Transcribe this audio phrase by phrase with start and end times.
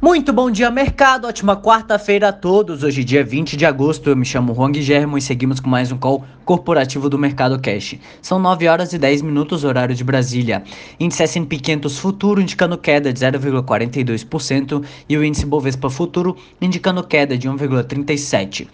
[0.00, 1.26] Muito bom dia, mercado.
[1.26, 2.84] Ótima quarta-feira a todos.
[2.84, 5.98] Hoje, dia 20 de agosto, eu me chamo Juan Guilherme e seguimos com mais um
[5.98, 7.96] call corporativo do Mercado Cash.
[8.22, 10.62] São 9 horas e 10 minutos, horário de Brasília.
[11.00, 17.36] Índice S&P 500 Futuro indicando queda de 0,42% e o índice Bovespa Futuro indicando queda
[17.36, 18.68] de 1,37%.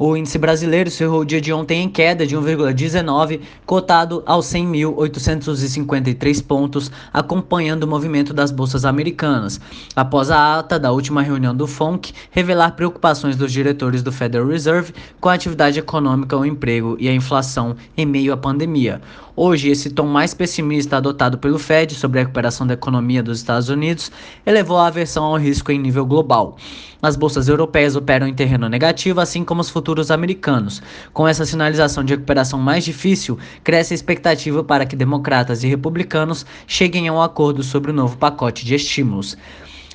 [0.00, 6.40] O índice brasileiro cerrou o dia de ontem em queda de 1,19, cotado aos 100.853
[6.46, 9.60] pontos, acompanhando o movimento das bolsas americanas,
[9.96, 14.94] após a ata da última reunião do FONC revelar preocupações dos diretores do Federal Reserve
[15.20, 19.00] com a atividade econômica, o emprego e a inflação em meio à pandemia.
[19.40, 23.68] Hoje, esse tom mais pessimista adotado pelo Fed sobre a recuperação da economia dos Estados
[23.68, 24.10] Unidos
[24.44, 26.56] elevou a aversão ao risco em nível global.
[27.00, 30.82] As bolsas europeias operam em terreno negativo, assim como os futuros americanos.
[31.12, 36.44] Com essa sinalização de recuperação mais difícil, cresce a expectativa para que democratas e republicanos
[36.66, 39.36] cheguem a um acordo sobre o novo pacote de estímulos.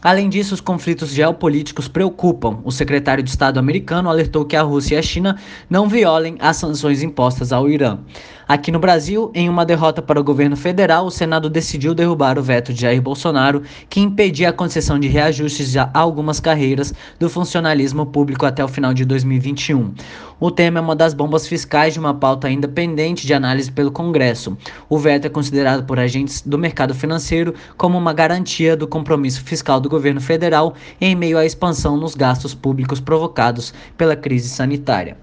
[0.03, 2.59] Além disso, os conflitos geopolíticos preocupam.
[2.65, 5.37] O secretário de Estado americano alertou que a Rússia e a China
[5.69, 7.99] não violem as sanções impostas ao Irã.
[8.45, 12.43] Aqui no Brasil, em uma derrota para o governo federal, o Senado decidiu derrubar o
[12.43, 18.05] veto de Jair Bolsonaro, que impedia a concessão de reajustes a algumas carreiras do funcionalismo
[18.05, 19.93] público até o final de 2021.
[20.39, 23.91] O tema é uma das bombas fiscais de uma pauta ainda pendente de análise pelo
[23.91, 24.57] Congresso.
[24.89, 29.79] O veto é considerado por agentes do mercado financeiro como uma garantia do compromisso fiscal
[29.79, 35.15] do governo federal em meio à expansão nos gastos públicos provocados pela crise sanitária.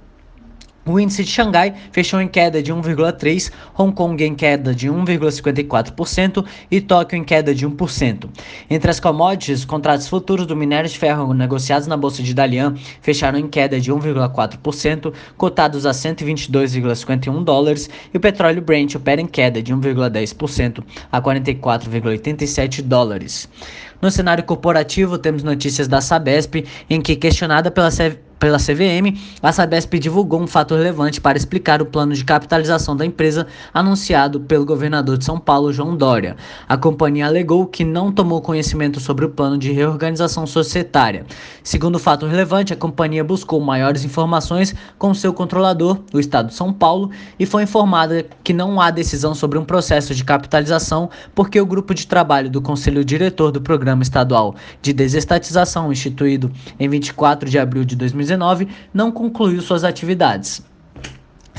[0.86, 6.44] O índice de Xangai fechou em queda de 1,3%, Hong Kong em queda de 1,54%
[6.70, 8.28] e Tóquio em queda de 1%.
[8.68, 12.74] Entre as commodities, os contratos futuros do minério de ferro negociados na bolsa de Dalian
[13.02, 19.26] fecharam em queda de 1,4%, cotados a 122,51 dólares, e o petróleo Brent opera em
[19.26, 20.82] queda de 1,10%
[21.12, 23.48] a 44,87 dólares.
[24.00, 27.90] No cenário corporativo, temos notícias da Sabesp, em que, questionada pela
[28.40, 33.04] pela CVM, a Sabesp divulgou um fato relevante para explicar o plano de capitalização da
[33.04, 36.36] empresa anunciado pelo governador de São Paulo, João Dória.
[36.66, 41.26] A companhia alegou que não tomou conhecimento sobre o plano de reorganização societária.
[41.62, 46.54] Segundo o fato relevante, a companhia buscou maiores informações com seu controlador, o Estado de
[46.54, 51.60] São Paulo, e foi informada que não há decisão sobre um processo de capitalização porque
[51.60, 57.48] o grupo de trabalho do Conselho Diretor do Programa Estadual de Desestatização, instituído em 24
[57.48, 60.62] de abril de 2019, não concluiu suas atividades.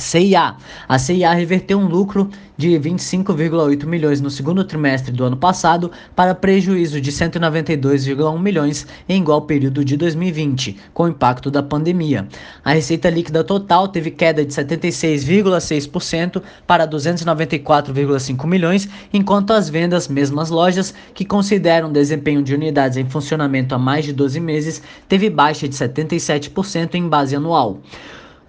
[0.01, 0.55] CIA.
[0.87, 6.35] A CIA reverteu um lucro de 25,8 milhões no segundo trimestre do ano passado para
[6.35, 12.27] prejuízo de 192,1 milhões em igual período de 2020, com o impacto da pandemia.
[12.63, 20.49] A receita líquida total teve queda de 76,6% para 294,5 milhões, enquanto as vendas, mesmas
[20.49, 25.67] lojas que consideram desempenho de unidades em funcionamento há mais de 12 meses, teve baixa
[25.67, 27.79] de 77% em base anual.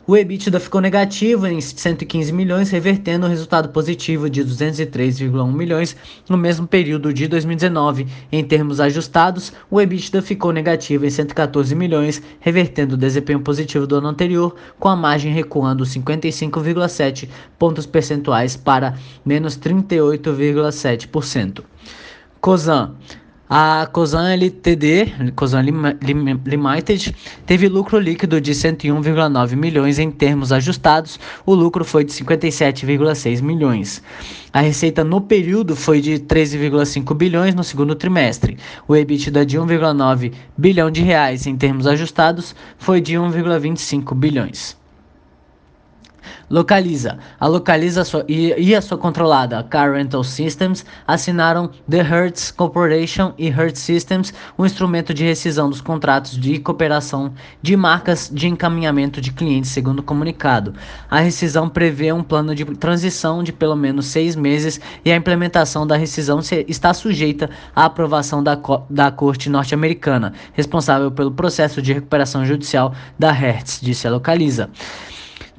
[0.05, 5.95] O EBITDA ficou negativo em 115 milhões, revertendo o resultado positivo de 203,1 milhões
[6.29, 8.09] no mesmo período de 2019.
[8.33, 13.95] Em termos ajustados, o EBITDA ficou negativo em 114 milhões, revertendo o desempenho positivo do
[13.95, 21.63] ano anterior, com a margem recuando 55,7 pontos percentuais para menos 38,7%.
[22.41, 22.97] COSAN
[23.55, 27.15] a Cosan Ltd, Cosan Limited,
[27.45, 31.21] teve lucro líquido de 101,9 milhões em termos ajustados.
[31.45, 34.03] O lucro foi de 57,6 milhões.
[34.55, 38.57] A receita no período foi de 13,5 bilhões no segundo trimestre.
[38.89, 44.82] O EBITDA de 1,9 bilhão de reais em termos ajustados foi de 1,25 bilhões.
[46.53, 47.17] Localiza.
[47.41, 53.81] A Localiza e, a sua controlada Car Rental Systems assinaram The Hertz Corporation e Hertz
[53.81, 57.33] Systems, um instrumento de rescisão dos contratos de cooperação
[57.63, 60.75] de marcas de encaminhamento de clientes, segundo o comunicado.
[61.11, 65.87] A rescisão prevê um plano de transição de pelo menos seis meses e a implementação
[65.87, 68.59] da rescisão está sujeita à aprovação da,
[68.91, 74.69] da Corte norte-americana, responsável pelo processo de recuperação judicial da Hertz, disse a Localiza.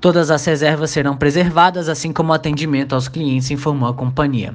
[0.03, 4.53] Todas as reservas serão preservadas, assim como o atendimento aos clientes, informou a companhia.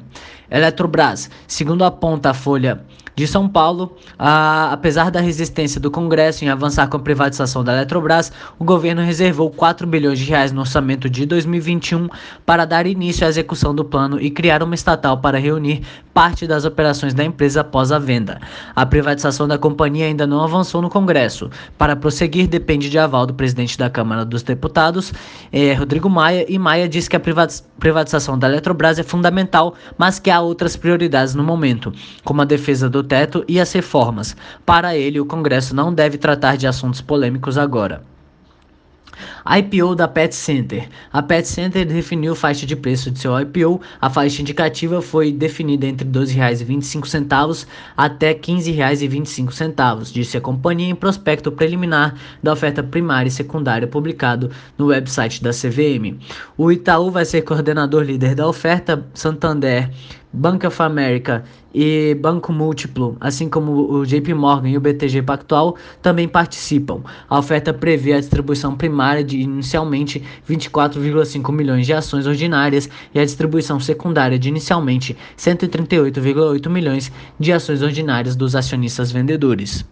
[0.50, 2.80] Eletrobras, segundo aponta a Folha
[3.18, 7.72] de São Paulo, a, apesar da resistência do Congresso em avançar com a privatização da
[7.72, 8.30] Eletrobras,
[8.60, 12.08] o governo reservou 4 bilhões de reais no orçamento de 2021
[12.46, 15.82] para dar início à execução do plano e criar uma estatal para reunir
[16.14, 18.40] parte das operações da empresa após a venda.
[18.74, 21.50] A privatização da companhia ainda não avançou no Congresso.
[21.76, 25.12] Para prosseguir, depende de aval do presidente da Câmara dos Deputados,
[25.52, 30.30] eh, Rodrigo Maia, e Maia diz que a privatização da Eletrobras é fundamental, mas que
[30.30, 31.92] há outras prioridades no momento,
[32.24, 34.36] como a defesa do teto e as reformas.
[34.64, 38.02] Para ele, o Congresso não deve tratar de assuntos polêmicos agora.
[39.46, 40.88] IPO da Pet Center.
[41.12, 43.80] A Pet Center definiu faixa de preço de seu IPO.
[44.00, 50.94] A faixa indicativa foi definida entre R$ 12,25 até R$ 15,25, disse a companhia em
[50.94, 56.18] prospecto preliminar da oferta primária e secundária publicado no website da CVM.
[56.56, 59.90] O Itaú vai ser coordenador líder da oferta, Santander
[60.32, 61.44] Bank of America
[61.74, 67.02] e Banco Múltiplo, assim como o JP Morgan e o BTG Pactual, também participam.
[67.28, 73.24] A oferta prevê a distribuição primária de inicialmente 24,5 milhões de ações ordinárias e a
[73.24, 79.84] distribuição secundária de inicialmente 138,8 milhões de ações ordinárias dos acionistas vendedores.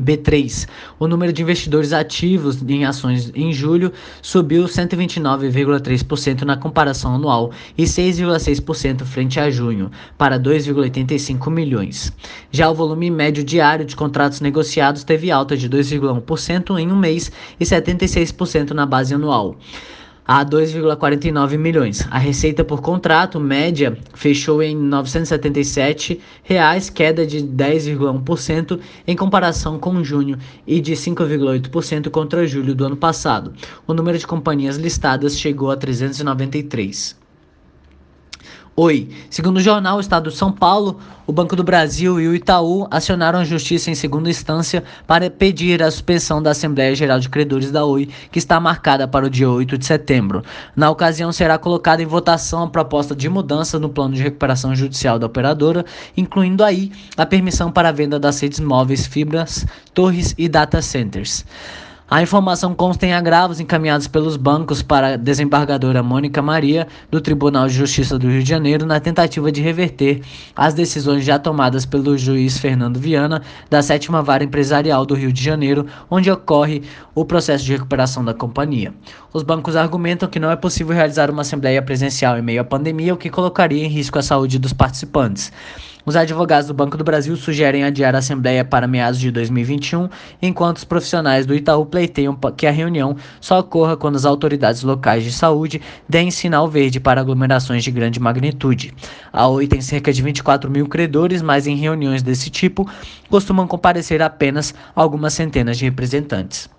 [0.00, 0.68] B3.
[0.98, 7.84] O número de investidores ativos em ações em julho subiu 129,3% na comparação anual e
[7.84, 12.12] 6,6% frente a junho, para 2,85 milhões.
[12.50, 17.32] Já o volume médio diário de contratos negociados teve alta de 2,1% em um mês
[17.58, 19.56] e 76% na base anual
[20.26, 22.06] a 2,49 milhões.
[22.10, 30.02] A receita por contrato média fechou em 977 reais, queda de 10,1% em comparação com
[30.02, 33.52] junho e de 5,8% contra julho do ano passado.
[33.86, 37.25] O número de companhias listadas chegou a 393.
[38.78, 39.08] Oi.
[39.30, 43.38] Segundo o jornal Estado de São Paulo, o Banco do Brasil e o Itaú acionaram
[43.38, 47.86] a justiça em segunda instância para pedir a suspensão da Assembleia Geral de Credores da
[47.86, 50.44] Oi, que está marcada para o dia 8 de setembro.
[50.76, 55.18] Na ocasião, será colocada em votação a proposta de mudança no plano de recuperação judicial
[55.18, 55.82] da operadora,
[56.14, 59.64] incluindo aí a permissão para a venda das redes móveis, fibras,
[59.94, 61.46] torres e data centers.
[62.08, 67.66] A informação consta em agravos encaminhados pelos bancos para a desembargadora Mônica Maria, do Tribunal
[67.66, 70.22] de Justiça do Rio de Janeiro, na tentativa de reverter
[70.54, 75.42] as decisões já tomadas pelo juiz Fernando Viana, da sétima vara empresarial do Rio de
[75.42, 78.94] Janeiro, onde ocorre o processo de recuperação da companhia.
[79.32, 83.14] Os bancos argumentam que não é possível realizar uma assembleia presencial em meio à pandemia,
[83.14, 85.52] o que colocaria em risco a saúde dos participantes.
[86.06, 90.08] Os advogados do Banco do Brasil sugerem adiar a Assembleia para meados de 2021,
[90.40, 95.24] enquanto os profissionais do Itaú pleiteiam que a reunião só ocorra quando as autoridades locais
[95.24, 98.94] de saúde deem sinal verde para aglomerações de grande magnitude.
[99.32, 102.88] A Oi tem cerca de 24 mil credores, mas em reuniões desse tipo
[103.28, 106.75] costumam comparecer apenas algumas centenas de representantes.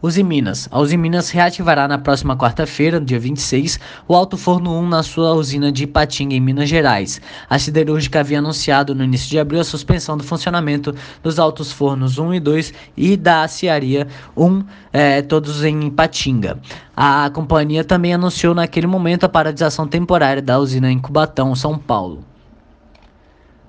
[0.00, 0.68] Usiminas.
[0.70, 3.78] A Usiminas reativará na próxima quarta-feira, dia 26,
[4.08, 7.20] o Alto Forno 1 na sua usina de Ipatinga, em Minas Gerais.
[7.48, 12.18] A siderúrgica havia anunciado no início de abril a suspensão do funcionamento dos Altos Fornos
[12.18, 16.58] 1 e 2 e da Aciaria 1, eh, todos em Ipatinga.
[16.96, 22.31] A companhia também anunciou naquele momento a paralisação temporária da usina em Cubatão, São Paulo.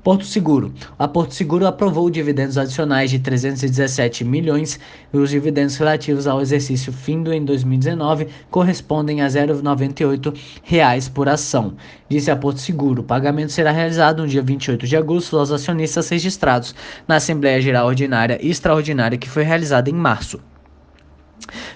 [0.04, 0.74] Porto Seguro.
[1.00, 4.78] A Porto Seguro aprovou dividendos adicionais de 317 milhões
[5.14, 11.76] e os dividendos relativos ao exercício findo em 2019 correspondem a 0,98 reais por ação.
[12.10, 16.10] Disse a Porto Seguro, o pagamento será realizado no dia 28 de agosto aos acionistas
[16.10, 16.76] registrados
[17.08, 20.38] na Assembleia Geral Ordinária e Extraordinária que foi realizada em março.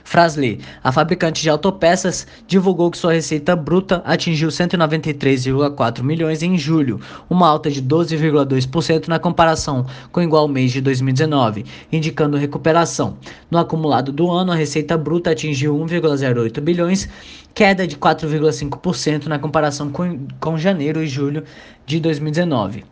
[0.08, 7.02] Frasle, a fabricante de autopeças, divulgou que sua receita bruta atingiu 193,4 milhões em julho,
[7.30, 13.18] uma alta de 12,2% na comparação com o igual mês de 2019, indicando recuperação.
[13.52, 17.10] No acumulado do ano, a receita bruta atingiu 1,08 bilhões,
[17.54, 21.44] queda de 4,5% na comparação com, com janeiro e julho
[21.86, 22.86] de 2019.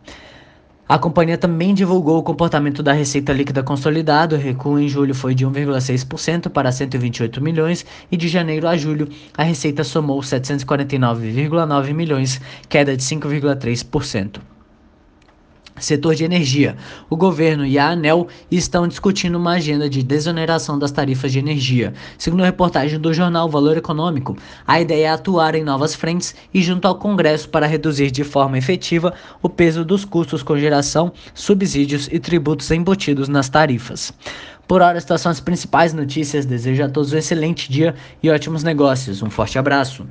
[0.88, 4.36] A companhia também divulgou o comportamento da receita líquida consolidada.
[4.36, 9.08] O recuo em julho foi de 1,6% para 128 milhões e de janeiro a julho
[9.36, 14.55] a receita somou 749,9 milhões, queda de 5,3%.
[15.78, 16.76] Setor de energia.
[17.10, 21.92] O governo e a ANEL estão discutindo uma agenda de desoneração das tarifas de energia.
[22.16, 26.62] Segundo a reportagem do jornal Valor Econômico, a ideia é atuar em novas frentes e
[26.62, 32.08] junto ao Congresso para reduzir de forma efetiva o peso dos custos com geração, subsídios
[32.10, 34.12] e tributos embutidos nas tarifas.
[34.66, 36.44] Por hora, estas são as principais notícias.
[36.44, 39.22] Desejo a todos um excelente dia e ótimos negócios.
[39.22, 40.06] Um forte abraço.